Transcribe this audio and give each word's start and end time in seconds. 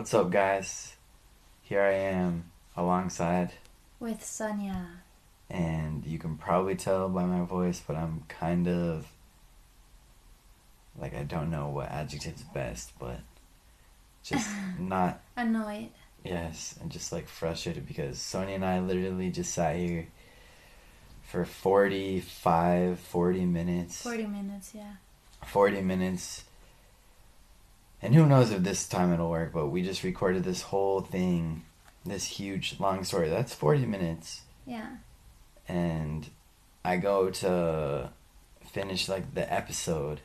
What's 0.00 0.14
up, 0.14 0.30
guys? 0.30 0.96
Here 1.60 1.82
I 1.82 1.92
am 1.92 2.44
alongside, 2.74 3.52
With 3.98 4.24
Sonia. 4.24 5.02
and 5.50 6.06
you 6.06 6.18
can 6.18 6.38
probably 6.38 6.74
tell 6.74 7.10
by 7.10 7.26
my 7.26 7.44
voice, 7.44 7.82
but 7.86 7.96
I'm 7.96 8.24
kind 8.26 8.66
of 8.66 9.08
like 10.98 11.14
I 11.14 11.24
don't 11.24 11.50
know 11.50 11.68
what 11.68 11.90
adjective's 11.90 12.40
best, 12.44 12.92
but 12.98 13.20
just 14.22 14.48
not 14.78 15.20
Annoyed. 15.36 15.90
yes, 16.24 16.76
and 16.80 16.90
just 16.90 17.12
like 17.12 17.28
frustrated 17.28 17.86
because 17.86 18.18
Sonia 18.18 18.54
and 18.54 18.64
I 18.64 18.80
literally 18.80 19.28
just 19.28 19.52
sat 19.52 19.76
here 19.76 20.06
for 21.24 21.44
45, 21.44 22.98
40 22.98 23.44
minutes. 23.44 24.00
40 24.02 24.26
minutes, 24.28 24.72
yeah. 24.74 24.94
40 25.44 25.82
minutes. 25.82 26.44
And 28.02 28.14
who 28.14 28.26
knows 28.26 28.50
if 28.50 28.62
this 28.62 28.88
time 28.88 29.12
it'll 29.12 29.30
work, 29.30 29.52
but 29.52 29.68
we 29.68 29.82
just 29.82 30.02
recorded 30.02 30.44
this 30.44 30.62
whole 30.62 31.02
thing, 31.02 31.64
this 32.04 32.24
huge 32.24 32.80
long 32.80 33.04
story. 33.04 33.28
That's 33.28 33.54
40 33.54 33.86
minutes. 33.86 34.42
Yeah. 34.66 34.96
And 35.68 36.28
I 36.84 36.96
go 36.96 37.30
to 37.30 38.10
finish 38.72 39.08
like 39.08 39.34
the 39.34 39.52
episode 39.52 40.20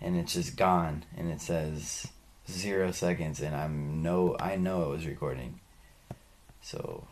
and 0.00 0.16
it's 0.16 0.34
just 0.34 0.56
gone 0.56 1.04
and 1.16 1.30
it 1.30 1.40
says 1.40 2.06
0 2.48 2.90
seconds 2.92 3.40
and 3.40 3.54
I'm 3.56 4.02
no 4.02 4.36
I 4.38 4.56
know 4.56 4.84
it 4.84 4.88
was 4.90 5.06
recording. 5.06 5.60
So, 6.62 7.06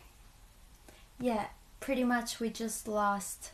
Yeah, 1.19 1.47
pretty 1.79 2.03
much 2.03 2.39
we 2.39 2.49
just 2.49 2.87
lost 2.87 3.51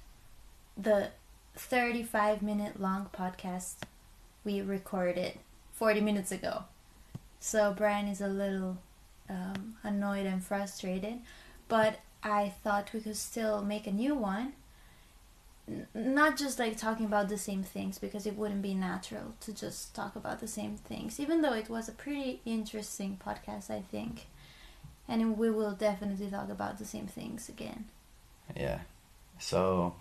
the 0.77 1.11
35 1.55 2.41
minute 2.41 2.79
long 2.79 3.09
podcast 3.13 3.75
we 4.43 4.61
recorded 4.61 5.39
40 5.75 6.01
minutes 6.01 6.31
ago. 6.31 6.63
So 7.39 7.73
Brian 7.75 8.07
is 8.07 8.21
a 8.21 8.27
little 8.27 8.77
um, 9.29 9.75
annoyed 9.83 10.25
and 10.25 10.43
frustrated, 10.43 11.19
but 11.67 11.99
I 12.23 12.53
thought 12.63 12.93
we 12.93 13.01
could 13.01 13.17
still 13.17 13.61
make 13.61 13.85
a 13.85 13.91
new 13.91 14.15
one. 14.15 14.53
Not 15.93 16.37
just 16.37 16.59
like 16.59 16.77
talking 16.77 17.05
about 17.05 17.27
the 17.27 17.37
same 17.37 17.63
things 17.63 17.97
because 17.97 18.25
it 18.25 18.37
wouldn't 18.37 18.61
be 18.61 18.73
natural 18.73 19.33
to 19.41 19.53
just 19.53 19.95
talk 19.95 20.15
about 20.15 20.39
the 20.39 20.47
same 20.47 20.77
things, 20.77 21.19
even 21.19 21.41
though 21.41 21.53
it 21.53 21.69
was 21.69 21.89
a 21.89 21.91
pretty 21.91 22.41
interesting 22.45 23.19
podcast, 23.23 23.69
I 23.69 23.81
think. 23.81 24.27
And 25.07 25.37
we 25.37 25.51
will 25.51 25.73
definitely 25.73 26.29
talk 26.29 26.49
about 26.49 26.77
the 26.77 26.85
same 26.85 27.07
things 27.07 27.49
again. 27.49 27.85
yeah. 28.55 28.79
So 29.39 29.95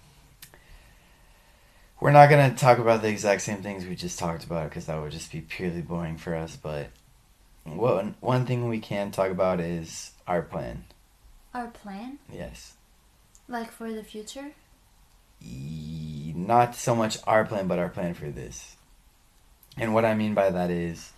we're 2.01 2.13
not 2.13 2.29
going 2.29 2.51
to 2.51 2.57
talk 2.57 2.79
about 2.79 3.03
the 3.03 3.09
exact 3.09 3.43
same 3.43 3.63
things 3.63 3.85
we 3.87 3.95
just 3.97 4.19
talked 4.19 4.45
about 4.45 4.69
because 4.69 4.87
that 4.87 5.01
would 5.01 5.13
just 5.13 5.33
be 5.33 5.41
purely 5.41 5.81
boring 5.83 6.17
for 6.19 6.35
us, 6.35 6.57
but 6.57 6.89
one 7.65 8.15
one 8.21 8.45
thing 8.47 8.69
we 8.69 8.79
can 8.81 9.11
talk 9.11 9.31
about 9.31 9.59
is 9.61 10.13
our 10.27 10.43
plan. 10.43 10.85
Our 11.55 11.69
plan, 11.69 12.19
Yes. 12.33 12.75
like 13.49 13.71
for 13.71 13.93
the 13.93 14.03
future? 14.05 14.53
E- 15.41 16.33
not 16.37 16.75
so 16.75 16.95
much 16.95 17.19
our 17.27 17.45
plan, 17.45 17.69
but 17.69 17.79
our 17.79 17.89
plan 17.89 18.15
for 18.15 18.31
this. 18.31 18.77
And 19.77 19.95
what 19.95 20.05
I 20.05 20.15
mean 20.15 20.35
by 20.35 20.51
that 20.51 20.71
is, 20.71 21.13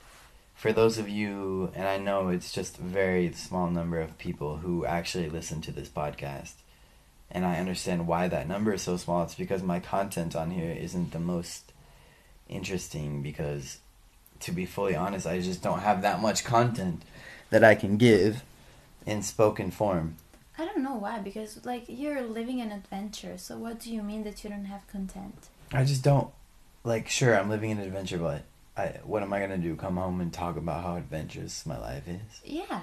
for 0.54 0.72
those 0.72 0.98
of 0.98 1.08
you, 1.08 1.70
and 1.74 1.86
I 1.86 1.98
know 1.98 2.28
it's 2.28 2.52
just 2.52 2.78
a 2.78 2.82
very 2.82 3.32
small 3.32 3.68
number 3.70 4.00
of 4.00 4.18
people 4.18 4.58
who 4.58 4.84
actually 4.86 5.28
listen 5.28 5.60
to 5.62 5.72
this 5.72 5.88
podcast, 5.88 6.52
and 7.30 7.44
I 7.44 7.58
understand 7.58 8.06
why 8.06 8.28
that 8.28 8.48
number 8.48 8.72
is 8.72 8.82
so 8.82 8.96
small. 8.96 9.22
It's 9.22 9.34
because 9.34 9.62
my 9.62 9.80
content 9.80 10.36
on 10.36 10.50
here 10.50 10.70
isn't 10.72 11.12
the 11.12 11.20
most 11.20 11.72
interesting, 12.48 13.22
because 13.22 13.78
to 14.40 14.52
be 14.52 14.66
fully 14.66 14.94
honest, 14.94 15.26
I 15.26 15.40
just 15.40 15.62
don't 15.62 15.80
have 15.80 16.02
that 16.02 16.20
much 16.20 16.44
content 16.44 17.02
that 17.50 17.64
I 17.64 17.74
can 17.74 17.96
give 17.96 18.42
in 19.04 19.22
spoken 19.22 19.70
form. 19.70 20.16
I 20.58 20.64
don't 20.64 20.82
know 20.82 20.94
why, 20.94 21.18
because 21.18 21.64
like 21.64 21.84
you're 21.88 22.22
living 22.22 22.60
an 22.60 22.72
adventure. 22.72 23.36
So 23.38 23.58
what 23.58 23.80
do 23.80 23.92
you 23.92 24.02
mean 24.02 24.24
that 24.24 24.42
you 24.42 24.50
don't 24.50 24.64
have 24.66 24.86
content? 24.86 25.48
I 25.72 25.84
just 25.84 26.02
don't 26.02 26.30
like. 26.84 27.08
Sure, 27.08 27.38
I'm 27.38 27.50
living 27.50 27.72
an 27.72 27.78
adventure, 27.78 28.18
but 28.18 28.42
I 28.76 29.00
what 29.04 29.22
am 29.22 29.32
I 29.32 29.40
gonna 29.40 29.58
do? 29.58 29.76
Come 29.76 29.96
home 29.96 30.20
and 30.20 30.32
talk 30.32 30.56
about 30.56 30.82
how 30.82 30.96
adventurous 30.96 31.66
my 31.66 31.78
life 31.78 32.08
is? 32.08 32.40
Yeah, 32.44 32.80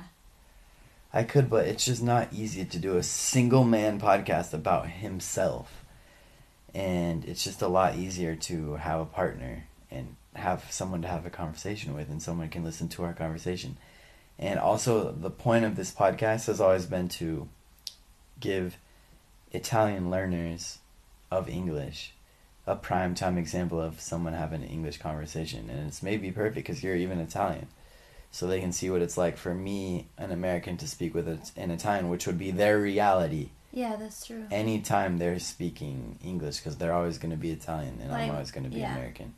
I 1.14 1.24
could, 1.24 1.48
but 1.50 1.68
it's 1.68 1.86
just 1.86 2.02
not 2.02 2.34
easy 2.34 2.66
to 2.66 2.80
do 2.80 2.98
a 2.98 3.04
single 3.04 3.64
man 3.64 4.00
podcast 4.00 4.52
about 4.52 4.88
himself, 4.88 5.84
and 6.74 7.24
it's 7.26 7.44
just 7.44 7.62
a 7.62 7.68
lot 7.68 7.96
easier 7.96 8.36
to 8.36 8.76
have 8.76 9.00
a 9.00 9.06
partner 9.06 9.66
and 9.92 10.16
have 10.34 10.66
someone 10.72 11.04
to 11.04 11.08
have 11.08 11.26
a 11.26 11.30
conversation 11.30 11.94
with, 11.94 12.10
and 12.10 12.20
someone 12.20 12.50
can 12.50 12.64
listen 12.64 12.88
to 12.90 13.04
our 13.04 13.14
conversation. 13.14 13.78
And 14.40 14.60
also, 14.60 15.12
the 15.12 15.30
point 15.30 15.66
of 15.66 15.76
this 15.76 15.92
podcast 15.92 16.48
has 16.48 16.60
always 16.60 16.88
been 16.88 17.10
to 17.10 17.48
give 18.40 18.78
Italian 19.52 20.10
learners 20.10 20.80
of 21.30 21.48
English 21.48 22.14
a 22.66 22.76
prime 22.76 23.14
time 23.14 23.38
example 23.38 23.80
of 23.80 24.00
someone 24.00 24.34
having 24.34 24.64
an 24.64 24.70
English 24.70 24.98
conversation. 24.98 25.70
And 25.70 25.88
it's 25.88 26.02
maybe 26.02 26.32
perfect 26.32 26.56
because 26.56 26.82
you're 26.84 26.96
even 26.96 27.20
Italian. 27.20 27.68
So 28.34 28.48
they 28.48 28.60
can 28.60 28.72
see 28.72 28.90
what 28.90 29.04
it's 29.04 29.16
like 29.16 29.38
for 29.38 29.54
me, 29.54 30.08
an 30.18 30.32
American, 30.32 30.76
to 30.78 30.88
speak 30.88 31.14
with 31.14 31.28
it- 31.28 31.52
an 31.56 31.70
Italian, 31.70 32.10
which 32.10 32.26
would 32.26 32.40
be 32.40 32.50
their 32.50 32.80
reality 32.80 33.52
yeah, 33.72 33.96
that's 33.96 34.26
true. 34.26 34.46
anytime 34.50 35.20
they're 35.20 35.40
speaking 35.40 36.18
English 36.24 36.58
because 36.58 36.78
they're 36.78 36.94
always 36.94 37.20
going 37.20 37.30
to 37.32 37.38
be 37.38 37.52
Italian 37.52 38.00
and 38.02 38.12
I'm 38.12 38.32
always 38.32 38.52
going 38.52 38.64
to 38.64 38.70
be 38.70 38.80
yeah. 38.80 38.96
American. 38.96 39.34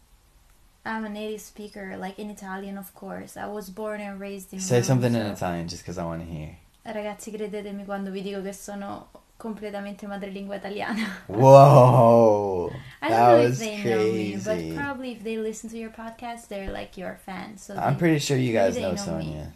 I'm 0.85 1.03
a 1.03 1.09
native 1.09 1.41
speaker, 1.41 1.97
like 1.97 2.19
in 2.19 2.29
Italian, 2.29 2.77
of 2.77 2.93
course. 2.93 3.37
I 3.37 3.47
was 3.47 3.69
born 3.69 4.01
and 4.01 4.19
raised 4.19 4.53
in 4.53 4.59
Say 4.59 4.75
Rome, 4.77 4.83
something 4.83 5.13
in 5.15 5.25
Italian 5.25 5.67
just 5.67 5.83
because 5.83 5.97
I 5.97 6.05
want 6.05 6.21
to 6.21 6.27
hear. 6.27 6.57
Ragazzi, 6.85 7.31
credetemi 7.31 7.83
quando 7.85 8.11
vi 8.11 8.21
dico 8.21 8.41
che 8.41 8.53
sono 8.53 9.07
completamente 9.37 10.07
madrelingua 10.07 10.57
italiana. 10.57 11.07
Whoa! 11.27 12.71
I 13.01 13.09
that 13.09 13.29
don't 13.29 13.39
know 13.43 13.47
if 13.47 13.59
they 13.59 13.81
crazy. 13.81 13.89
know 13.89 14.03
me, 14.13 14.37
but 14.71 14.75
probably 14.81 15.11
if 15.11 15.23
they 15.23 15.37
listen 15.37 15.69
to 15.69 15.77
your 15.77 15.89
podcast, 15.91 16.47
they're 16.47 16.71
like 16.71 16.97
your 16.97 17.19
fans. 17.25 17.63
So 17.63 17.75
I'm 17.75 17.93
they- 17.93 17.99
pretty 17.99 18.19
sure 18.19 18.37
you 18.37 18.53
guys 18.53 18.77
know, 18.77 18.91
know. 18.91 18.95
Sonia. 18.95 19.53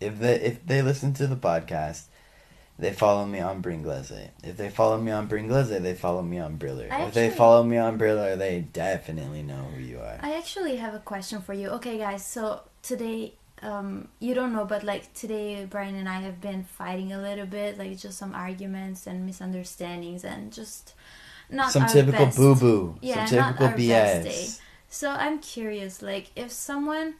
If 0.00 0.18
they 0.18 0.34
if 0.40 0.66
they 0.66 0.82
listen 0.82 1.12
to 1.14 1.26
the 1.28 1.36
podcast, 1.36 2.04
they 2.78 2.92
follow 2.92 3.24
me 3.24 3.38
on 3.38 3.62
Bringlese. 3.62 4.30
If 4.42 4.56
they 4.56 4.68
follow 4.68 4.98
me 4.98 5.12
on 5.12 5.28
Bringlese, 5.28 5.80
they 5.80 5.94
follow 5.94 6.22
me 6.22 6.38
on 6.40 6.58
Briller. 6.58 6.90
I 6.90 7.04
if 7.04 7.14
they 7.14 7.30
follow 7.30 7.62
me 7.62 7.76
on 7.76 7.96
Briller, 7.98 8.36
they 8.36 8.60
definitely 8.72 9.42
know 9.44 9.62
who 9.74 9.80
you 9.80 9.98
are. 10.00 10.18
I 10.20 10.34
actually 10.34 10.76
have 10.76 10.94
a 10.94 10.98
question 10.98 11.40
for 11.40 11.54
you. 11.54 11.68
Okay, 11.68 11.98
guys, 11.98 12.26
so 12.26 12.62
today, 12.82 13.34
um, 13.62 14.08
you 14.18 14.34
don't 14.34 14.52
know, 14.52 14.64
but 14.64 14.82
like 14.82 15.12
today, 15.14 15.64
Brian 15.68 15.94
and 15.94 16.08
I 16.08 16.20
have 16.20 16.40
been 16.40 16.64
fighting 16.64 17.12
a 17.12 17.20
little 17.20 17.46
bit, 17.46 17.78
like 17.78 17.96
just 17.98 18.18
some 18.18 18.34
arguments 18.34 19.06
and 19.06 19.24
misunderstandings, 19.26 20.24
and 20.24 20.52
just 20.52 20.94
not 21.50 21.72
Some 21.72 21.86
typical 21.86 22.26
best. 22.26 22.36
boo 22.36 22.54
boo. 22.54 22.96
Yeah, 23.00 23.24
Some 23.26 23.44
typical 23.44 23.66
our 23.68 23.76
best 23.76 24.24
day. 24.24 24.30
BS. 24.30 24.60
So 24.88 25.10
I'm 25.10 25.38
curious, 25.38 26.02
like 26.02 26.30
if 26.36 26.50
someone 26.50 27.14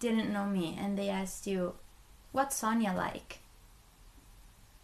didn't 0.00 0.32
know 0.32 0.46
me 0.46 0.76
and 0.80 0.98
they 0.98 1.08
asked 1.08 1.46
you, 1.46 1.74
"What's 2.32 2.56
Sonia 2.56 2.92
like?" 2.92 3.38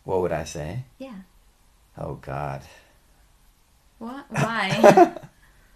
What 0.04 0.20
would 0.22 0.32
I 0.32 0.44
say? 0.44 0.84
Yeah, 0.98 1.22
Oh 1.96 2.14
God. 2.14 2.62
what? 3.98 4.26
Why? 4.30 5.16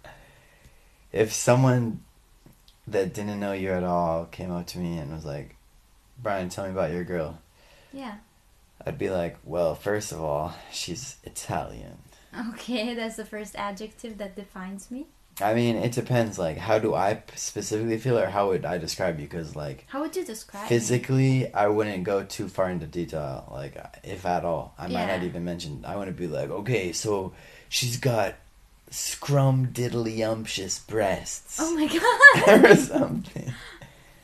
if 1.11 1.33
someone 1.33 2.01
that 2.87 3.13
didn't 3.13 3.39
know 3.39 3.53
you 3.53 3.71
at 3.71 3.83
all 3.83 4.25
came 4.25 4.51
up 4.51 4.67
to 4.67 4.77
me 4.79 4.97
and 4.97 5.11
was 5.13 5.25
like, 5.25 5.55
Brian, 6.21 6.49
tell 6.49 6.65
me 6.65 6.71
about 6.71 6.91
your 6.91 7.03
girl, 7.03 7.39
yeah. 7.91 8.15
I'd 8.85 8.97
be 8.97 9.09
like, 9.09 9.37
well, 9.43 9.75
first 9.75 10.11
of 10.11 10.19
all, 10.21 10.53
she's 10.71 11.17
Italian. 11.23 11.97
Okay, 12.49 12.93
that's 12.95 13.15
the 13.15 13.25
first 13.25 13.55
adjective 13.55 14.17
that 14.17 14.35
defines 14.35 14.89
me. 14.91 15.05
I 15.41 15.53
mean, 15.53 15.77
it 15.77 15.93
depends. 15.93 16.37
Like, 16.37 16.57
how 16.57 16.79
do 16.79 16.93
I 16.93 17.23
specifically 17.35 17.97
feel, 17.97 18.19
or 18.19 18.27
how 18.27 18.49
would 18.49 18.65
I 18.65 18.77
describe 18.77 19.19
you? 19.19 19.25
Because, 19.25 19.55
like, 19.55 19.85
How 19.87 20.01
would 20.01 20.15
you 20.15 20.23
describe 20.25 20.63
me? 20.63 20.69
physically, 20.69 21.53
I 21.53 21.67
wouldn't 21.67 22.03
go 22.03 22.23
too 22.23 22.47
far 22.47 22.69
into 22.69 22.85
detail, 22.85 23.47
like, 23.51 23.75
if 24.03 24.25
at 24.25 24.45
all. 24.45 24.73
I 24.77 24.87
might 24.87 25.07
not 25.07 25.23
even 25.23 25.43
mention. 25.43 25.85
I 25.85 25.95
wouldn't 25.95 26.17
be 26.17 26.27
like, 26.27 26.49
okay, 26.49 26.91
so 26.91 27.33
she's 27.69 27.97
got 27.97 28.35
scrum 28.93 29.67
diddly 29.67 30.27
umptious 30.27 30.79
breasts. 30.79 31.57
Oh 31.59 31.75
my 31.75 31.87
god. 32.47 32.65
or 32.65 32.75
something. 32.75 33.53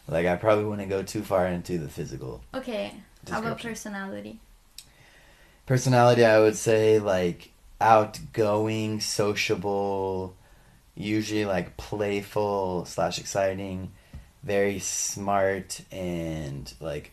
Like 0.07 0.27
I 0.27 0.36
probably 0.36 0.66
wouldn't 0.66 0.89
go 0.89 1.04
too 1.04 1.24
far 1.24 1.48
into 1.48 1.77
the 1.77 1.89
physical 1.89 2.42
Okay, 2.54 2.94
how 3.30 3.39
about 3.39 3.62
personality? 3.62 4.39
Personality, 5.66 6.25
I 6.25 6.39
would 6.39 6.56
say 6.56 7.00
like 7.00 7.51
outgoing, 7.81 9.00
sociable, 9.00 10.36
usually 10.95 11.45
like 11.45 11.77
playful 11.77 12.86
slash 12.86 13.19
exciting, 13.19 13.92
very 14.44 14.80
smart 14.80 15.81
and 15.92 16.71
like 16.80 17.12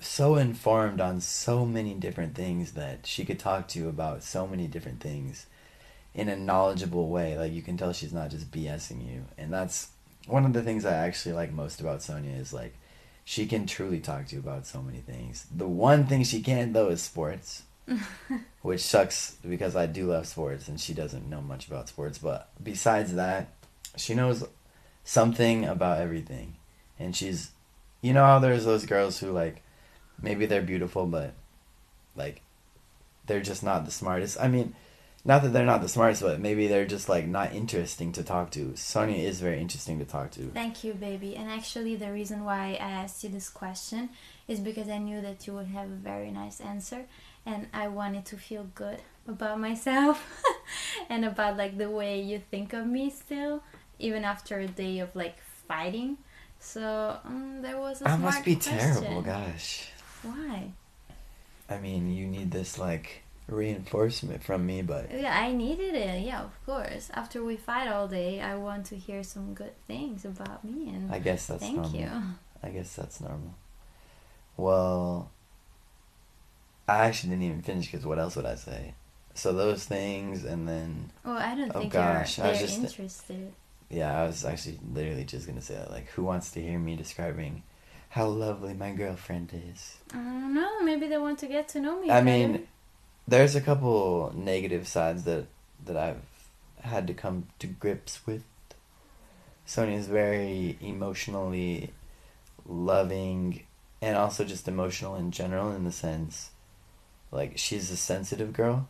so 0.00 0.36
informed 0.36 1.00
on 1.00 1.20
so 1.20 1.64
many 1.64 1.94
different 1.94 2.34
things 2.34 2.72
that 2.72 3.06
she 3.06 3.24
could 3.24 3.38
talk 3.38 3.68
to 3.68 3.78
you 3.78 3.88
about 3.88 4.22
so 4.22 4.46
many 4.46 4.66
different 4.66 5.00
things 5.00 5.46
in 6.14 6.28
a 6.28 6.36
knowledgeable 6.36 7.08
way. 7.08 7.38
Like 7.38 7.52
you 7.52 7.62
can 7.62 7.76
tell 7.76 7.92
she's 7.92 8.12
not 8.12 8.30
just 8.30 8.50
BSing 8.50 9.06
you. 9.06 9.24
And 9.38 9.52
that's 9.52 9.88
one 10.26 10.44
of 10.44 10.52
the 10.52 10.62
things 10.62 10.84
I 10.84 10.94
actually 10.94 11.34
like 11.34 11.52
most 11.52 11.80
about 11.80 12.02
Sonia 12.02 12.36
is 12.36 12.52
like 12.52 12.74
she 13.24 13.46
can 13.46 13.66
truly 13.66 14.00
talk 14.00 14.26
to 14.26 14.34
you 14.34 14.40
about 14.40 14.66
so 14.66 14.82
many 14.82 14.98
things. 14.98 15.46
The 15.54 15.66
one 15.66 16.06
thing 16.06 16.24
she 16.24 16.42
can't 16.42 16.72
though 16.72 16.88
is 16.88 17.02
sports, 17.02 17.62
which 18.62 18.80
sucks 18.80 19.36
because 19.46 19.76
I 19.76 19.86
do 19.86 20.06
love 20.06 20.26
sports 20.26 20.68
and 20.68 20.80
she 20.80 20.94
doesn't 20.94 21.28
know 21.28 21.40
much 21.40 21.66
about 21.66 21.88
sports. 21.88 22.18
But 22.18 22.50
besides 22.62 23.14
that, 23.14 23.48
she 23.96 24.14
knows 24.14 24.44
something 25.04 25.64
about 25.64 26.00
everything, 26.00 26.56
and 26.98 27.14
she's, 27.14 27.50
you 28.00 28.12
know 28.12 28.24
how 28.24 28.38
there's 28.38 28.64
those 28.64 28.86
girls 28.86 29.18
who 29.18 29.30
like, 29.32 29.62
maybe 30.20 30.46
they're 30.46 30.62
beautiful 30.62 31.06
but, 31.06 31.34
like, 32.16 32.40
they're 33.26 33.40
just 33.40 33.62
not 33.62 33.84
the 33.84 33.90
smartest. 33.90 34.38
I 34.40 34.48
mean. 34.48 34.74
Not 35.24 35.42
that 35.42 35.52
they're 35.52 35.64
not 35.64 35.82
the 35.82 35.88
smartest, 35.88 36.22
but 36.22 36.40
maybe 36.40 36.66
they're 36.66 36.86
just 36.86 37.08
like 37.08 37.26
not 37.26 37.52
interesting 37.52 38.10
to 38.12 38.24
talk 38.24 38.50
to. 38.52 38.76
Sonia 38.76 39.18
is 39.18 39.40
very 39.40 39.60
interesting 39.60 40.00
to 40.00 40.04
talk 40.04 40.32
to. 40.32 40.48
Thank 40.48 40.82
you, 40.82 40.94
baby. 40.94 41.36
And 41.36 41.48
actually, 41.48 41.94
the 41.94 42.10
reason 42.12 42.44
why 42.44 42.76
I 42.80 42.90
asked 42.90 43.22
you 43.22 43.30
this 43.30 43.48
question 43.48 44.10
is 44.48 44.58
because 44.58 44.88
I 44.88 44.98
knew 44.98 45.20
that 45.20 45.46
you 45.46 45.52
would 45.52 45.68
have 45.68 45.86
a 45.86 45.94
very 45.94 46.32
nice 46.32 46.60
answer, 46.60 47.04
and 47.46 47.68
I 47.72 47.86
wanted 47.86 48.24
to 48.26 48.36
feel 48.36 48.66
good 48.74 48.98
about 49.28 49.60
myself 49.60 50.42
and 51.08 51.24
about 51.24 51.56
like 51.56 51.78
the 51.78 51.88
way 51.88 52.20
you 52.20 52.42
think 52.50 52.72
of 52.72 52.84
me 52.86 53.08
still, 53.08 53.62
even 54.00 54.24
after 54.24 54.58
a 54.58 54.66
day 54.66 54.98
of 54.98 55.14
like 55.14 55.38
fighting. 55.68 56.18
So 56.58 57.16
um, 57.24 57.62
there 57.62 57.78
was 57.78 58.02
a 58.02 58.08
I 58.08 58.16
must 58.16 58.44
be 58.44 58.56
question. 58.56 58.78
terrible, 58.78 59.22
gosh. 59.22 59.88
Why? 60.22 60.72
I 61.70 61.78
mean, 61.78 62.12
you 62.12 62.26
need 62.26 62.50
this 62.50 62.76
like 62.76 63.22
reinforcement 63.48 64.42
from 64.42 64.64
me, 64.66 64.82
but 64.82 65.10
Yeah, 65.12 65.38
I 65.38 65.52
needed 65.52 65.94
it. 65.94 66.22
Yeah, 66.24 66.42
of 66.42 66.64
course. 66.66 67.10
After 67.14 67.42
we 67.44 67.56
fight 67.56 67.88
all 67.88 68.08
day, 68.08 68.40
I 68.40 68.54
want 68.56 68.86
to 68.86 68.96
hear 68.96 69.22
some 69.22 69.54
good 69.54 69.74
things 69.86 70.24
about 70.24 70.64
me, 70.64 70.88
and 70.88 71.12
I 71.12 71.18
guess 71.18 71.46
that's 71.46 71.62
thank 71.62 71.76
normal. 71.76 72.00
you. 72.00 72.10
I 72.62 72.68
guess 72.70 72.94
that's 72.94 73.20
normal. 73.20 73.54
Well, 74.56 75.30
I 76.88 77.06
actually 77.06 77.30
didn't 77.30 77.44
even 77.44 77.62
finish 77.62 77.90
because 77.90 78.06
what 78.06 78.18
else 78.18 78.36
would 78.36 78.46
I 78.46 78.54
say? 78.56 78.94
So 79.34 79.52
those 79.52 79.84
things, 79.84 80.44
and 80.44 80.68
then 80.68 81.10
Well, 81.24 81.36
I 81.38 81.54
don't 81.54 81.72
Oh, 81.74 81.80
think 81.80 81.92
gosh, 81.92 82.38
I 82.38 82.50
was 82.50 82.60
just- 82.60 82.78
interested. 82.78 83.52
yeah, 83.88 84.20
I 84.22 84.26
was 84.26 84.44
actually 84.44 84.78
literally 84.92 85.24
just 85.24 85.46
gonna 85.46 85.62
say 85.62 85.74
that. 85.74 85.90
Like, 85.90 86.08
who 86.10 86.22
wants 86.22 86.50
to 86.52 86.60
hear 86.62 86.78
me 86.78 86.96
describing 86.96 87.62
how 88.10 88.26
lovely 88.26 88.74
my 88.74 88.92
girlfriend 88.92 89.52
is? 89.54 89.96
I 90.12 90.16
don't 90.16 90.54
know. 90.54 90.82
Maybe 90.82 91.06
they 91.08 91.16
want 91.18 91.38
to 91.40 91.46
get 91.46 91.68
to 91.68 91.80
know 91.80 91.98
me. 92.00 92.10
I 92.10 92.20
better. 92.20 92.24
mean, 92.24 92.68
there's 93.26 93.54
a 93.54 93.60
couple 93.60 94.32
negative 94.36 94.86
sides 94.88 95.24
that 95.24 95.46
that 95.84 95.96
I've 95.96 96.22
had 96.80 97.06
to 97.06 97.14
come 97.14 97.46
to 97.58 97.66
grips 97.66 98.26
with. 98.26 98.44
Sonia's 99.64 100.06
very 100.08 100.76
emotionally 100.80 101.90
loving 102.66 103.62
and 104.00 104.16
also 104.16 104.44
just 104.44 104.68
emotional 104.68 105.14
in 105.16 105.30
general 105.30 105.70
in 105.72 105.84
the 105.84 105.92
sense 105.92 106.50
like 107.30 107.56
she's 107.58 107.90
a 107.90 107.96
sensitive 107.96 108.52
girl. 108.52 108.88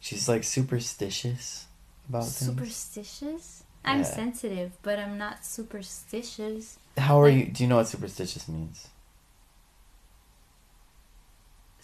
She's 0.00 0.28
like 0.28 0.44
superstitious 0.44 1.66
about 2.08 2.24
things. 2.24 2.36
superstitious. 2.50 3.62
I'm 3.84 3.98
Yeah. 4.00 4.04
sensitive, 4.04 4.72
but 4.82 4.98
I'm 4.98 5.16
not 5.16 5.44
superstitious. 5.44 6.78
How 6.98 7.20
are 7.20 7.30
like- 7.30 7.36
you 7.46 7.52
do 7.52 7.62
you 7.62 7.68
know 7.68 7.76
what 7.76 7.88
superstitious 7.88 8.48
means? 8.48 8.88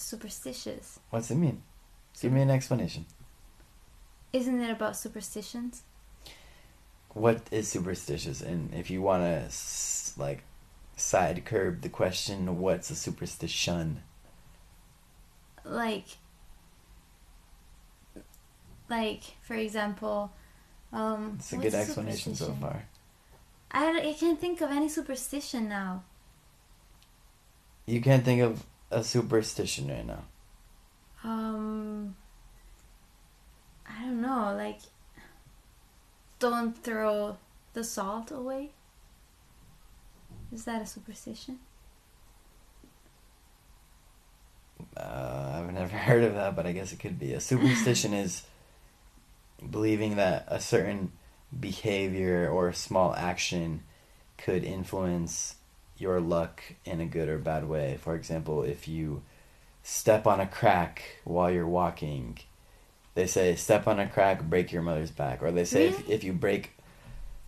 Superstitious. 0.02 0.98
What's 1.10 1.30
it 1.30 1.36
mean? 1.36 1.62
Give 2.20 2.32
me 2.32 2.42
an 2.42 2.50
explanation. 2.50 3.06
Isn't 4.32 4.60
it 4.60 4.70
about 4.70 4.96
superstitions? 4.96 5.82
What 7.10 7.42
is 7.50 7.68
superstitious? 7.68 8.40
And 8.40 8.74
if 8.74 8.90
you 8.90 9.00
want 9.02 9.22
to 9.22 10.20
like 10.20 10.42
side 10.96 11.44
curb 11.44 11.82
the 11.82 11.88
question, 11.88 12.58
what's 12.58 12.90
a 12.90 12.96
superstition? 12.96 14.02
Like, 15.64 16.06
like 18.88 19.22
for 19.42 19.54
example, 19.54 20.32
um, 20.92 21.36
It's 21.38 21.52
a 21.52 21.56
good 21.56 21.74
explanation 21.74 22.34
so 22.34 22.56
far. 22.60 22.84
I, 23.70 24.10
I 24.10 24.16
can't 24.18 24.40
think 24.40 24.60
of 24.60 24.70
any 24.70 24.88
superstition 24.88 25.68
now. 25.68 26.02
You 27.86 28.00
can't 28.00 28.24
think 28.24 28.42
of 28.42 28.64
a 28.92 29.02
superstition 29.02 29.88
right 29.88 30.06
now. 30.06 30.24
Um, 31.24 32.16
I 33.88 34.02
don't 34.02 34.20
know. 34.20 34.54
Like, 34.56 34.80
don't 36.38 36.76
throw 36.76 37.38
the 37.72 37.84
salt 37.84 38.30
away. 38.30 38.70
Is 40.52 40.64
that 40.64 40.82
a 40.82 40.86
superstition? 40.86 41.58
Uh, 44.96 45.52
I've 45.54 45.72
never 45.72 45.96
heard 45.96 46.24
of 46.24 46.34
that, 46.34 46.54
but 46.54 46.66
I 46.66 46.72
guess 46.72 46.92
it 46.92 46.98
could 46.98 47.18
be. 47.18 47.32
A 47.32 47.40
superstition 47.40 48.12
is 48.12 48.42
believing 49.70 50.16
that 50.16 50.44
a 50.48 50.60
certain 50.60 51.12
behavior 51.58 52.48
or 52.48 52.72
small 52.72 53.14
action 53.14 53.82
could 54.38 54.64
influence 54.64 55.56
your 56.02 56.20
luck 56.20 56.60
in 56.84 57.00
a 57.00 57.06
good 57.06 57.28
or 57.28 57.38
bad 57.38 57.68
way. 57.68 57.96
For 58.02 58.14
example, 58.16 58.64
if 58.64 58.88
you 58.88 59.22
step 59.84 60.26
on 60.26 60.40
a 60.40 60.46
crack 60.46 61.02
while 61.24 61.50
you're 61.50 61.66
walking, 61.82 62.38
they 63.14 63.26
say 63.26 63.54
step 63.54 63.86
on 63.86 64.00
a 64.00 64.08
crack, 64.08 64.42
break 64.42 64.72
your 64.72 64.82
mother's 64.82 65.12
back. 65.12 65.42
Or 65.42 65.52
they 65.52 65.64
say 65.64 65.88
if, 65.88 66.00
Really? 66.00 66.12
if 66.14 66.24
you 66.24 66.32
break 66.32 66.72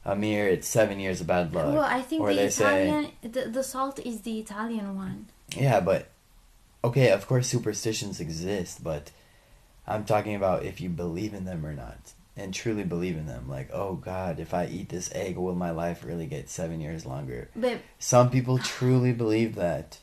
a 0.05 0.15
mirror, 0.15 0.49
it's 0.49 0.69
seven 0.69 1.01
years 1.01 1.21
of 1.21 1.27
bad 1.27 1.53
luck. 1.53 1.75
well, 1.75 1.81
I 1.83 2.01
think 2.03 2.23
or 2.23 2.31
the 2.31 2.37
they 2.43 2.51
say- 2.51 2.87
Italian, 2.87 3.13
the, 3.23 3.43
the 3.51 3.63
salt 3.65 3.99
is 3.99 4.21
the 4.23 4.39
Italian 4.39 4.95
one. 4.97 5.27
Yeah, 5.57 5.81
but 5.81 6.09
okay, 6.85 7.11
of 7.11 7.27
course 7.27 7.49
superstitions 7.49 8.21
exist, 8.21 8.85
but 8.85 9.11
I'm 9.87 10.05
talking 10.05 10.35
about 10.37 10.65
if 10.65 10.81
you 10.81 10.89
believe 10.91 11.35
in 11.35 11.45
them 11.45 11.67
or 11.67 11.73
not 11.75 12.13
and 12.37 12.53
truly 12.53 12.83
believe 12.85 13.17
in 13.17 13.27
them. 13.27 13.49
Like, 13.49 13.71
oh 13.73 13.95
god, 13.95 14.41
if 14.41 14.53
I 14.55 14.67
eat 14.67 14.89
this 14.89 15.11
egg, 15.15 15.37
will 15.37 15.55
my 15.55 15.71
life 15.71 16.05
really 16.05 16.27
get 16.27 16.49
7 16.51 16.81
years 16.81 17.07
longer? 17.07 17.49
But 17.55 17.79
Some 17.99 18.31
people 18.31 18.59
truly 18.59 19.13
believe 19.13 19.55
that. 19.57 19.99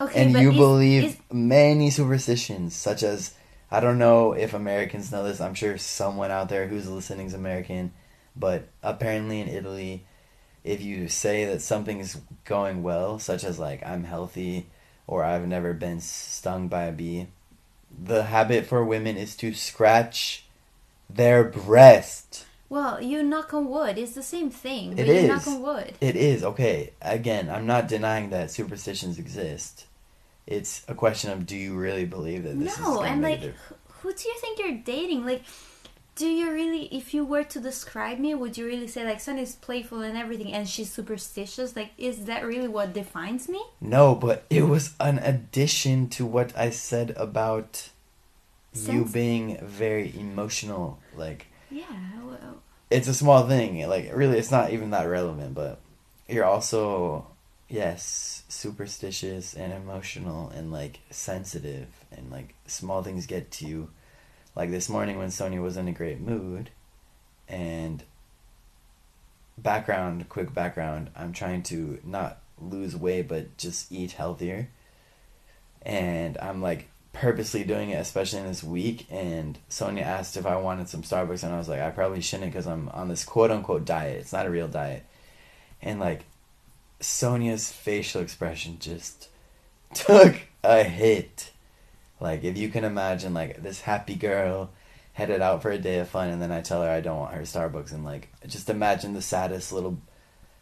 okay, 0.00 0.22
and 0.22 0.32
you 0.40 0.50
is- 0.50 0.56
believe 0.56 1.04
is- 1.04 1.16
many 1.32 1.90
superstitions 1.90 2.74
such 2.74 3.02
as 3.02 3.34
I 3.70 3.80
don't 3.80 3.98
know 3.98 4.32
if 4.34 4.54
Americans 4.54 5.10
know 5.10 5.24
this. 5.24 5.40
I'm 5.40 5.54
sure 5.54 5.76
someone 5.78 6.30
out 6.30 6.48
there 6.48 6.68
who's 6.68 6.88
listening 6.88 7.26
is 7.26 7.34
American, 7.34 7.92
but 8.36 8.68
apparently 8.82 9.40
in 9.40 9.48
Italy, 9.48 10.04
if 10.62 10.80
you 10.80 11.08
say 11.08 11.44
that 11.46 11.60
something's 11.60 12.16
going 12.44 12.82
well, 12.84 13.18
such 13.18 13.42
as 13.42 13.58
like 13.58 13.84
I'm 13.84 14.04
healthy 14.04 14.66
or 15.08 15.24
I've 15.24 15.48
never 15.48 15.72
been 15.74 16.00
stung 16.00 16.68
by 16.68 16.84
a 16.84 16.92
bee, 16.92 17.26
the 17.90 18.24
habit 18.24 18.64
for 18.66 18.84
women 18.84 19.16
is 19.16 19.36
to 19.36 19.52
scratch 19.54 20.43
their 21.08 21.44
breast. 21.44 22.46
well, 22.68 23.00
you 23.00 23.22
knock 23.22 23.54
on 23.54 23.68
wood. 23.68 23.98
It's 23.98 24.12
the 24.12 24.22
same 24.22 24.50
thing. 24.50 24.92
It 24.92 24.96
but 24.96 25.06
you 25.06 25.12
is. 25.12 25.28
knock 25.28 25.46
on 25.46 25.62
wood. 25.62 25.92
It 26.00 26.16
is 26.16 26.42
okay. 26.42 26.92
Again, 27.02 27.48
I'm 27.48 27.66
not 27.66 27.88
denying 27.88 28.30
that 28.30 28.50
superstitions 28.50 29.18
exist. 29.18 29.86
It's 30.46 30.84
a 30.88 30.94
question 30.94 31.30
of 31.30 31.46
do 31.46 31.56
you 31.56 31.74
really 31.74 32.04
believe 32.04 32.42
that 32.44 32.58
this 32.58 32.74
is 32.74 32.80
No, 32.80 33.02
and 33.02 33.22
like, 33.22 33.40
who 33.40 34.12
do 34.12 34.28
you 34.28 34.34
think 34.40 34.58
you're 34.58 34.78
dating? 34.78 35.24
Like, 35.24 35.42
do 36.16 36.26
you 36.28 36.52
really, 36.52 36.84
if 36.94 37.12
you 37.14 37.24
were 37.24 37.44
to 37.44 37.58
describe 37.60 38.18
me, 38.18 38.34
would 38.34 38.56
you 38.58 38.66
really 38.66 38.86
say 38.86 39.04
like 39.04 39.20
Sunny's 39.20 39.54
playful 39.56 40.02
and 40.02 40.16
everything, 40.18 40.52
and 40.52 40.68
she's 40.68 40.92
superstitious? 40.92 41.74
Like, 41.74 41.90
is 41.96 42.26
that 42.26 42.44
really 42.44 42.68
what 42.68 42.92
defines 42.92 43.48
me? 43.48 43.62
No, 43.80 44.14
but 44.14 44.44
it 44.50 44.62
was 44.62 44.94
an 45.00 45.18
addition 45.18 46.08
to 46.10 46.26
what 46.26 46.56
I 46.56 46.70
said 46.70 47.14
about 47.16 47.88
you 48.74 49.04
being 49.04 49.58
very 49.62 50.12
emotional. 50.18 50.98
Like 51.16 51.46
Yeah. 51.70 51.84
Well, 52.24 52.62
it's 52.90 53.08
a 53.08 53.14
small 53.14 53.46
thing. 53.46 53.86
Like 53.88 54.10
really, 54.14 54.38
it's 54.38 54.50
not 54.50 54.70
even 54.72 54.90
that 54.90 55.04
relevant. 55.04 55.54
But 55.54 55.80
you're 56.28 56.44
also 56.44 57.26
yes 57.68 58.42
superstitious 58.48 59.54
and 59.54 59.72
emotional 59.72 60.50
and 60.50 60.70
like 60.70 61.00
sensitive 61.10 61.88
and 62.12 62.30
like 62.30 62.54
small 62.66 63.02
things 63.02 63.26
get 63.26 63.50
to 63.52 63.66
you. 63.66 63.90
Like 64.54 64.70
this 64.70 64.88
morning 64.88 65.18
when 65.18 65.30
Sonia 65.30 65.60
was 65.60 65.76
in 65.76 65.88
a 65.88 65.92
great 65.92 66.20
mood, 66.20 66.70
and 67.48 68.02
background, 69.58 70.28
quick 70.28 70.54
background. 70.54 71.10
I'm 71.16 71.32
trying 71.32 71.62
to 71.64 71.98
not 72.04 72.38
lose 72.60 72.96
weight, 72.96 73.28
but 73.28 73.56
just 73.56 73.90
eat 73.90 74.12
healthier. 74.12 74.68
And 75.82 76.38
I'm 76.38 76.62
like 76.62 76.88
purposely 77.14 77.64
doing 77.64 77.90
it, 77.90 77.94
especially 77.94 78.40
in 78.40 78.46
this 78.46 78.62
week. 78.62 79.06
And 79.10 79.58
Sonia 79.68 80.02
asked 80.02 80.36
if 80.36 80.44
I 80.44 80.56
wanted 80.56 80.88
some 80.88 81.02
Starbucks, 81.02 81.42
and 81.42 81.54
I 81.54 81.58
was 81.58 81.68
like, 81.68 81.80
I 81.80 81.90
probably 81.90 82.20
shouldn't 82.20 82.52
because 82.52 82.66
I'm 82.66 82.90
on 82.90 83.08
this 83.08 83.24
quote 83.24 83.50
unquote 83.50 83.86
diet. 83.86 84.20
It's 84.20 84.32
not 84.32 84.46
a 84.46 84.50
real 84.50 84.68
diet. 84.68 85.06
And 85.80 85.98
like, 85.98 86.24
Sonia's 87.00 87.72
facial 87.72 88.20
expression 88.20 88.78
just 88.78 89.28
took 89.94 90.42
a 90.62 90.82
hit. 90.82 91.52
Like, 92.20 92.44
if 92.44 92.56
you 92.58 92.68
can 92.68 92.84
imagine, 92.84 93.34
like, 93.34 93.62
this 93.62 93.82
happy 93.82 94.14
girl 94.14 94.70
headed 95.14 95.40
out 95.40 95.62
for 95.62 95.70
a 95.70 95.78
day 95.78 95.98
of 95.98 96.08
fun, 96.08 96.28
and 96.28 96.42
then 96.42 96.52
I 96.52 96.60
tell 96.60 96.82
her 96.82 96.90
I 96.90 97.00
don't 97.00 97.18
want 97.18 97.34
her 97.34 97.42
Starbucks, 97.42 97.92
and 97.92 98.04
like, 98.04 98.28
just 98.46 98.68
imagine 98.68 99.14
the 99.14 99.22
saddest 99.22 99.72
little 99.72 99.98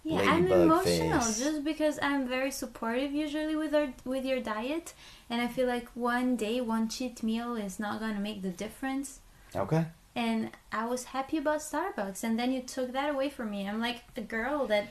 Yeah, 0.05 0.21
I'm 0.23 0.51
emotional 0.51 1.21
face. 1.21 1.39
just 1.39 1.63
because 1.65 1.99
I'm 2.03 2.27
very 2.27 2.51
supportive 2.51 3.13
usually 3.13 3.55
with 3.55 3.73
our 3.75 3.93
with 4.05 4.25
your 4.25 4.41
diet, 4.41 4.95
and 5.31 5.41
I 5.41 5.47
feel 5.47 5.69
like 5.69 5.89
one 5.95 6.35
day 6.37 6.61
one 6.61 6.89
cheat 6.89 7.23
meal 7.23 7.55
is 7.55 7.79
not 7.79 8.01
gonna 8.01 8.19
make 8.21 8.43
the 8.43 8.51
difference. 8.51 9.21
Okay. 9.55 9.87
And 10.15 10.51
I 10.73 10.85
was 10.87 11.05
happy 11.05 11.39
about 11.39 11.61
Starbucks, 11.61 12.25
and 12.25 12.39
then 12.39 12.53
you 12.53 12.63
took 12.63 12.93
that 12.93 13.11
away 13.15 13.31
from 13.31 13.51
me. 13.51 13.67
I'm 13.69 13.81
like 13.81 14.13
the 14.15 14.21
girl 14.23 14.67
that 14.67 14.89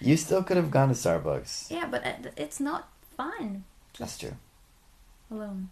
You 0.00 0.16
still 0.16 0.42
could 0.42 0.56
have 0.56 0.70
gone 0.70 0.88
to 0.88 0.94
Starbucks. 0.94 1.70
yeah, 1.70 1.86
but 1.86 2.04
uh, 2.06 2.30
it's 2.36 2.58
not 2.60 2.88
fun 3.16 3.64
That's 3.98 4.18
true. 4.18 4.36
alone. 5.30 5.68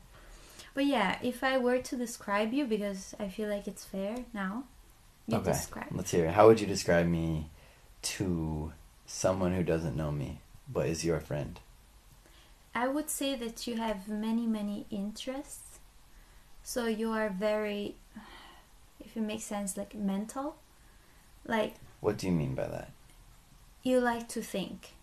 But 0.74 0.86
yeah, 0.86 1.18
if 1.22 1.42
I 1.42 1.56
were 1.58 1.78
to 1.78 1.96
describe 1.96 2.52
you, 2.52 2.66
because 2.66 3.14
I 3.18 3.28
feel 3.28 3.48
like 3.48 3.66
it's 3.66 3.84
fair 3.84 4.24
now, 4.34 4.64
you 5.26 5.38
okay. 5.38 5.52
describe. 5.52 5.86
Let's 5.92 6.10
hear 6.10 6.26
it. 6.26 6.34
How 6.34 6.46
would 6.48 6.60
you 6.60 6.66
describe 6.66 7.06
me 7.06 7.48
to 8.04 8.72
someone 9.06 9.52
who 9.54 9.62
doesn't 9.62 9.96
know 9.96 10.10
me 10.10 10.40
but 10.68 10.86
is 10.86 11.04
your 11.04 11.20
friend? 11.20 11.60
I 12.74 12.88
would 12.88 13.08
say 13.10 13.34
that 13.36 13.66
you 13.66 13.76
have 13.76 14.08
many, 14.08 14.46
many 14.46 14.86
interests. 14.90 15.78
So 16.62 16.86
you 16.86 17.10
are 17.12 17.28
very, 17.28 17.96
if 18.98 19.16
it 19.16 19.20
makes 19.20 19.44
sense, 19.44 19.76
like 19.76 19.94
mental. 19.94 20.56
Like 21.46 21.74
What 22.00 22.16
do 22.18 22.26
you 22.26 22.32
mean 22.32 22.54
by 22.54 22.66
that? 22.68 22.90
you 23.82 24.00
like 24.00 24.26
to 24.28 24.40
think, 24.40 24.94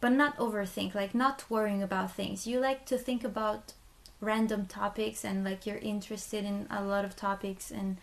but 0.00 0.08
not 0.08 0.34
overthink, 0.38 0.94
like 0.94 1.14
not 1.14 1.44
worrying 1.50 1.82
about 1.82 2.10
things. 2.10 2.46
You 2.46 2.58
like 2.58 2.86
to 2.86 2.96
think 2.96 3.22
about 3.22 3.74
random 4.18 4.64
topics 4.64 5.24
and 5.24 5.44
like 5.44 5.66
you're 5.66 5.76
interested 5.76 6.46
in 6.46 6.66
a 6.70 6.82
lot 6.82 7.04
of 7.04 7.14
topics 7.14 7.70
and 7.70 7.98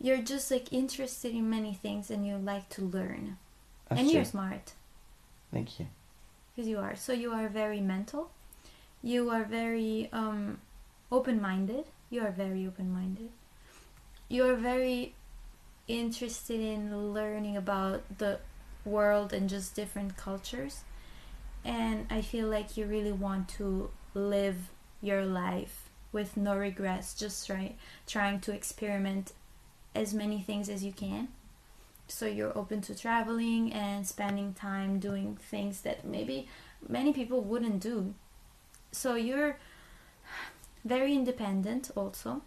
you're 0.00 0.22
just 0.22 0.50
like 0.50 0.72
interested 0.72 1.32
in 1.34 1.48
many 1.50 1.74
things 1.74 2.10
and 2.10 2.26
you 2.26 2.36
like 2.36 2.68
to 2.70 2.82
learn. 2.82 3.36
That's 3.88 4.00
and 4.00 4.08
true. 4.08 4.16
you're 4.16 4.24
smart. 4.24 4.72
Thank 5.52 5.80
you. 5.80 5.86
because 6.54 6.68
you 6.68 6.78
are 6.78 6.94
so 6.96 7.12
you 7.12 7.32
are 7.32 7.48
very 7.48 7.80
mental 7.80 8.30
you 9.02 9.30
are 9.30 9.44
very 9.44 10.08
um, 10.12 10.58
open-minded 11.10 11.84
you 12.10 12.20
are 12.20 12.30
very 12.30 12.66
open-minded 12.66 13.30
you 14.28 14.44
are 14.46 14.56
very 14.56 15.14
interested 15.86 16.60
in 16.60 17.14
learning 17.14 17.56
about 17.56 18.02
the 18.18 18.38
world 18.84 19.32
and 19.32 19.48
just 19.48 19.74
different 19.74 20.16
cultures 20.16 20.82
and 21.64 22.06
i 22.10 22.20
feel 22.20 22.48
like 22.48 22.76
you 22.76 22.84
really 22.86 23.12
want 23.12 23.48
to 23.48 23.90
live 24.14 24.70
your 25.00 25.24
life 25.24 25.88
with 26.12 26.36
no 26.36 26.56
regrets 26.56 27.14
just 27.14 27.46
try, 27.46 27.72
trying 28.06 28.40
to 28.40 28.52
experiment 28.52 29.32
as 29.94 30.14
many 30.14 30.40
things 30.40 30.68
as 30.68 30.84
you 30.84 30.92
can. 30.92 31.28
So 32.08 32.26
you're 32.26 32.56
open 32.56 32.80
to 32.82 32.94
traveling 32.94 33.72
and 33.72 34.06
spending 34.06 34.54
time 34.54 34.98
doing 34.98 35.36
things 35.36 35.82
that 35.82 36.06
maybe 36.06 36.48
many 36.88 37.12
people 37.12 37.42
wouldn't 37.42 37.80
do. 37.80 38.14
So 38.92 39.14
you're 39.14 39.58
very 40.84 41.14
independent 41.14 41.90
also 41.94 42.42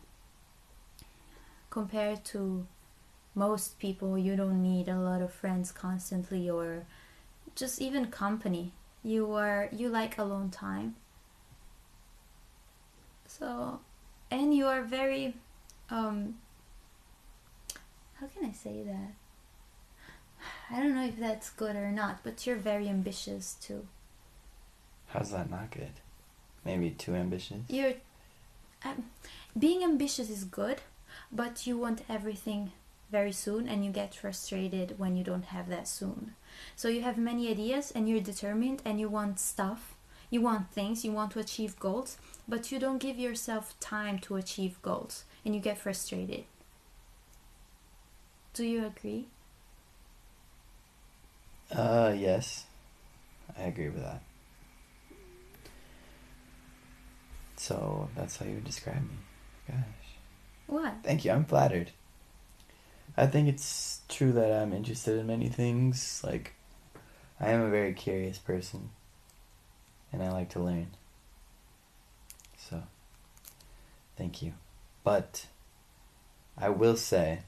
compared 1.69 2.25
to 2.25 2.65
most 3.35 3.79
people. 3.79 4.17
You 4.17 4.35
don't 4.35 4.61
need 4.63 4.87
a 4.87 4.99
lot 4.99 5.21
of 5.21 5.31
friends 5.31 5.71
constantly 5.71 6.49
or 6.49 6.85
just 7.55 7.81
even 7.81 8.07
company. 8.07 8.73
You 9.03 9.33
are 9.33 9.69
you 9.71 9.89
like 9.89 10.17
alone 10.17 10.49
time. 10.49 10.95
So 13.27 13.79
and 14.29 14.55
you 14.55 14.67
are 14.67 14.81
very 14.81 15.35
um 15.89 16.35
how 18.21 18.27
can 18.27 18.45
i 18.49 18.53
say 18.53 18.83
that 18.83 19.13
I 20.71 20.79
don't 20.79 20.95
know 20.95 21.05
if 21.05 21.19
that's 21.19 21.49
good 21.49 21.75
or 21.75 21.91
not, 21.91 22.23
but 22.23 22.45
you're 22.45 22.55
very 22.55 22.87
ambitious 22.87 23.55
too. 23.61 23.87
How's 25.07 25.31
that 25.31 25.49
not 25.49 25.71
good? 25.71 25.91
Maybe 26.63 26.91
too 26.91 27.15
ambitious? 27.15 27.61
You're 27.67 27.95
um, 28.85 29.05
being 29.57 29.83
ambitious 29.83 30.29
is 30.29 30.45
good, 30.45 30.81
but 31.31 31.67
you 31.67 31.77
want 31.77 32.03
everything 32.09 32.71
very 33.11 33.33
soon 33.33 33.67
and 33.67 33.83
you 33.83 33.91
get 33.91 34.15
frustrated 34.15 34.97
when 34.97 35.17
you 35.17 35.23
don't 35.23 35.45
have 35.45 35.67
that 35.69 35.87
soon. 35.87 36.35
So 36.75 36.87
you 36.87 37.01
have 37.01 37.17
many 37.17 37.49
ideas 37.49 37.91
and 37.91 38.07
you're 38.07 38.21
determined 38.21 38.81
and 38.85 38.99
you 38.99 39.09
want 39.09 39.39
stuff. 39.39 39.95
You 40.29 40.39
want 40.39 40.71
things, 40.71 41.03
you 41.03 41.11
want 41.11 41.31
to 41.33 41.39
achieve 41.39 41.77
goals, 41.77 42.17
but 42.47 42.71
you 42.71 42.79
don't 42.79 42.99
give 42.99 43.19
yourself 43.19 43.77
time 43.81 44.17
to 44.19 44.37
achieve 44.37 44.81
goals 44.81 45.25
and 45.43 45.53
you 45.53 45.59
get 45.59 45.77
frustrated. 45.77 46.45
Do 48.53 48.65
you 48.65 48.85
agree? 48.85 49.27
Uh, 51.71 52.13
yes. 52.15 52.65
I 53.57 53.63
agree 53.63 53.89
with 53.89 54.03
that. 54.03 54.21
So 57.55 58.09
that's 58.15 58.37
how 58.37 58.45
you 58.45 58.55
would 58.55 58.65
describe 58.65 59.01
me. 59.01 59.15
Gosh. 59.67 59.77
What? 60.67 60.95
Thank 61.03 61.23
you. 61.23 61.31
I'm 61.31 61.45
flattered. 61.45 61.91
I 63.15 63.27
think 63.27 63.47
it's 63.47 64.01
true 64.09 64.31
that 64.33 64.51
I'm 64.51 64.73
interested 64.73 65.17
in 65.19 65.27
many 65.27 65.47
things. 65.47 66.21
Like, 66.25 66.53
I 67.39 67.49
am 67.49 67.61
a 67.61 67.69
very 67.69 67.93
curious 67.93 68.37
person, 68.37 68.89
and 70.11 70.23
I 70.23 70.31
like 70.31 70.49
to 70.51 70.59
learn. 70.59 70.87
So, 72.57 72.83
thank 74.17 74.41
you. 74.41 74.53
But, 75.03 75.45
I 76.57 76.69
will 76.69 76.95
say, 76.95 77.39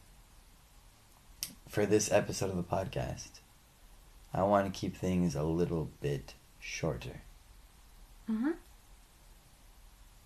for 1.74 1.88
this 1.88 2.12
episode 2.12 2.52
of 2.52 2.56
the 2.56 2.62
podcast, 2.64 3.40
I 4.32 4.44
want 4.44 4.72
to 4.72 4.80
keep 4.80 4.96
things 4.96 5.34
a 5.36 5.42
little 5.42 5.90
bit 6.02 6.36
shorter 6.60 7.22
Uh-huh. 8.30 8.54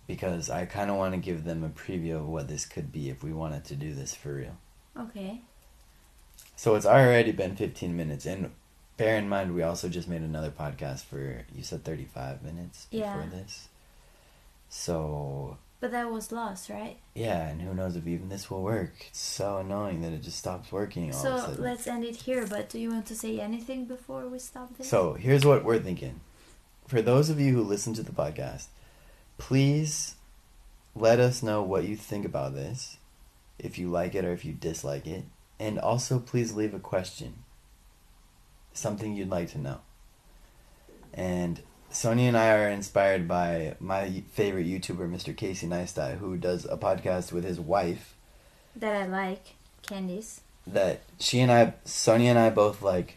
because 0.06 0.50
I 0.50 0.66
kind 0.66 0.90
of 0.90 0.96
want 0.98 1.14
to 1.14 1.18
give 1.20 1.44
them 1.44 1.64
a 1.64 1.70
preview 1.70 2.16
of 2.16 2.26
what 2.28 2.48
this 2.48 2.66
could 2.66 2.92
be 2.92 3.08
if 3.08 3.22
we 3.24 3.32
wanted 3.32 3.64
to 3.64 3.74
do 3.76 3.94
this 3.94 4.14
for 4.14 4.34
real. 4.34 4.58
Okay. 4.94 5.40
So 6.54 6.74
it's 6.74 6.84
already 6.86 7.32
been 7.32 7.56
15 7.56 7.96
minutes, 7.96 8.26
and 8.26 8.50
bear 8.98 9.16
in 9.16 9.26
mind 9.28 9.54
we 9.54 9.62
also 9.62 9.88
just 9.88 10.06
made 10.06 10.20
another 10.20 10.50
podcast 10.50 11.04
for 11.04 11.44
you 11.54 11.62
said 11.62 11.82
35 11.82 12.42
minutes 12.42 12.86
before 12.90 13.06
Yeah. 13.06 13.26
this. 13.30 13.68
So 14.68 15.56
But 15.80 15.92
that 15.92 16.10
was 16.10 16.32
lost, 16.32 16.70
right? 16.70 16.96
yeah, 17.14 17.48
and 17.48 17.62
who 17.62 17.72
knows 17.72 17.94
if 17.94 18.06
even 18.06 18.28
this 18.28 18.50
will 18.50 18.62
work? 18.62 18.94
It's 19.08 19.20
so 19.20 19.58
annoying 19.58 20.00
that 20.02 20.12
it 20.12 20.22
just 20.22 20.38
stops 20.38 20.72
working 20.72 21.14
all 21.14 21.26
of 21.26 21.50
a 21.50 21.54
So 21.54 21.62
let's 21.62 21.86
end 21.86 22.04
it 22.04 22.16
here. 22.16 22.46
But 22.46 22.68
do 22.68 22.80
you 22.80 22.90
want 22.90 23.06
to 23.06 23.14
say 23.14 23.38
anything 23.38 23.84
before 23.84 24.26
we 24.28 24.40
stop 24.40 24.76
this? 24.76 24.88
So 24.88 25.14
here's 25.14 25.44
what 25.44 25.64
we're 25.64 25.78
thinking. 25.78 26.20
For 26.88 27.00
those 27.00 27.30
of 27.30 27.38
you 27.38 27.52
who 27.54 27.62
listen 27.62 27.94
to 27.94 28.02
the 28.02 28.10
podcast, 28.10 28.66
please 29.36 30.16
let 30.96 31.20
us 31.20 31.42
know 31.42 31.62
what 31.62 31.84
you 31.84 31.94
think 31.94 32.24
about 32.24 32.54
this, 32.54 32.96
if 33.58 33.78
you 33.78 33.88
like 33.88 34.14
it 34.14 34.24
or 34.24 34.32
if 34.32 34.44
you 34.44 34.52
dislike 34.52 35.06
it, 35.06 35.24
and 35.60 35.78
also 35.78 36.18
please 36.18 36.54
leave 36.54 36.74
a 36.74 36.80
question, 36.80 37.44
something 38.72 39.14
you'd 39.14 39.30
like 39.30 39.50
to 39.50 39.58
know. 39.58 39.78
And 41.14 41.62
Sonia 41.90 42.28
and 42.28 42.36
I 42.36 42.50
are 42.52 42.68
inspired 42.68 43.26
by 43.26 43.76
my 43.80 44.22
favorite 44.32 44.66
YouTuber, 44.66 45.10
Mr. 45.10 45.36
Casey 45.36 45.66
Neistat, 45.66 46.18
who 46.18 46.36
does 46.36 46.64
a 46.66 46.76
podcast 46.76 47.32
with 47.32 47.44
his 47.44 47.58
wife 47.58 48.14
that 48.76 48.94
I 48.94 49.06
like, 49.06 49.54
Candice. 49.82 50.40
that 50.66 51.00
she 51.18 51.40
and 51.40 51.50
I, 51.50 51.74
Sonia 51.84 52.30
and 52.30 52.38
I 52.38 52.50
both 52.50 52.82
like 52.82 53.16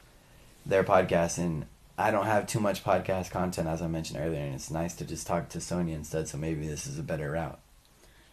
their 0.66 0.84
podcast, 0.84 1.38
and 1.38 1.66
I 1.98 2.12
don't 2.12 2.26
have 2.26 2.48
too 2.48 2.60
much 2.60 2.84
podcast 2.84 3.30
content 3.30 3.68
as 3.68 3.82
I 3.82 3.88
mentioned 3.88 4.20
earlier, 4.20 4.40
and 4.40 4.56
it's 4.56 4.72
nice 4.72 4.94
to 4.96 5.06
just 5.06 5.28
talk 5.28 5.50
to 5.50 5.60
Sonia 5.62 5.96
instead. 5.96 6.28
So 6.30 6.38
maybe 6.38 6.66
this 6.68 6.88
is 6.88 6.98
a 6.98 7.04
better 7.04 7.32
route. 7.32 7.60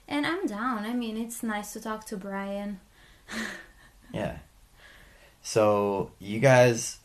And 0.06 0.24
I'm 0.26 0.46
down. 0.46 0.84
I 0.86 0.94
mean, 0.94 1.16
it's 1.18 1.42
nice 1.42 1.72
to 1.74 1.80
talk 1.80 2.04
to 2.06 2.16
Brian. 2.16 2.80
Yeah. 4.10 4.38
So 5.42 6.12
you 6.18 6.40
guys 6.40 6.96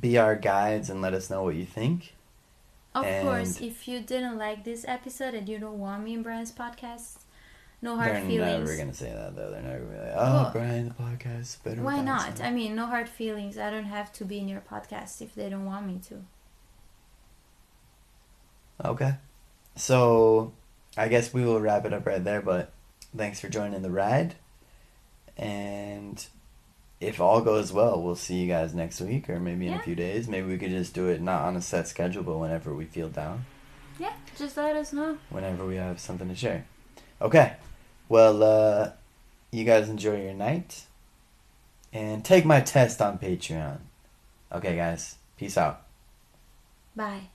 be 0.00 0.18
our 0.18 0.36
guides 0.36 0.90
and 0.90 1.00
let 1.00 1.14
us 1.14 1.30
know 1.30 1.42
what 1.42 1.54
you 1.54 1.64
think. 1.64 2.12
Of 2.94 3.04
And- 3.04 3.26
course, 3.26 3.60
if 3.60 3.88
you 3.88 4.00
didn't 4.00 4.36
like 4.38 4.64
this 4.64 4.84
episode 4.86 5.34
and 5.34 5.48
you 5.48 5.58
don't 5.58 5.78
want 5.78 6.04
me 6.04 6.14
in 6.14 6.22
Brian's 6.22 6.52
podcast, 6.52 7.18
no 7.80 7.96
hard 7.96 8.22
feelings. 8.22 8.38
They're 8.38 8.58
never 8.58 8.76
gonna 8.76 8.94
say 8.94 9.12
that 9.12 9.34
though. 9.34 9.50
They're 9.50 9.62
never 9.62 9.84
gonna 9.84 9.98
be 9.98 9.98
like, 9.98 10.14
"Oh, 10.16 10.42
Well, 10.42 10.50
Brian, 10.52 10.88
the 10.88 10.94
podcast 10.94 11.62
better." 11.64 11.82
Why 11.82 12.00
not? 12.00 12.36
Sonia." 12.36 12.44
I 12.44 12.50
mean, 12.52 12.74
no 12.76 12.86
hard 12.86 13.08
feelings. 13.08 13.56
I 13.58 13.70
don't 13.70 13.84
have 13.86 14.12
to 14.14 14.24
be 14.24 14.38
in 14.38 14.48
your 14.48 14.60
podcast 14.60 15.20
if 15.22 15.34
they 15.34 15.48
don't 15.48 15.64
want 15.64 15.86
me 15.86 15.98
to. 16.08 16.22
Okay. 18.84 19.14
So 19.76 20.52
I 20.96 21.08
guess 21.08 21.32
we 21.32 21.44
will 21.44 21.60
wrap 21.60 21.84
it 21.86 21.92
up 21.92 22.06
right 22.06 22.22
there, 22.22 22.42
but 22.42 22.72
thanks 23.16 23.40
for 23.40 23.48
joining 23.48 23.82
the 23.82 23.90
ride. 23.90 24.34
And 25.36 26.24
if 27.02 27.20
all 27.20 27.40
goes 27.40 27.72
well, 27.72 28.00
we'll 28.02 28.14
see 28.16 28.36
you 28.36 28.46
guys 28.48 28.74
next 28.74 29.00
week 29.00 29.28
or 29.28 29.40
maybe 29.40 29.66
in 29.66 29.74
a 29.74 29.82
few 29.82 29.94
days. 29.94 30.28
Maybe 30.28 30.46
we 30.46 30.56
could 30.58 30.70
just 30.70 30.94
do 30.94 31.08
it 31.08 31.20
not 31.20 31.42
on 31.44 31.56
a 31.56 31.60
set 31.60 31.88
schedule, 31.88 32.22
but 32.22 32.38
whenever 32.38 32.72
we 32.74 32.84
feel 32.84 33.08
down, 33.08 33.44
Yeah, 33.98 34.12
just 34.38 34.56
let 34.56 34.76
us 34.76 34.92
know. 34.92 35.18
whenever 35.30 35.66
we 35.66 35.76
have 35.76 35.98
something 36.00 36.28
to 36.28 36.34
share. 36.34 36.64
Okay. 37.20 37.54
Well, 38.08 38.42
uh, 38.42 38.90
you 39.50 39.64
guys 39.64 39.88
enjoy 39.88 40.22
your 40.22 40.34
night. 40.34 40.84
And 41.92 42.24
take 42.24 42.44
my 42.46 42.60
test 42.60 43.02
on 43.02 43.18
Patreon. 43.18 43.78
Okay, 44.50 44.76
guys. 44.76 45.16
Peace 45.36 45.58
out. 45.58 45.82
Bye. 46.96 47.28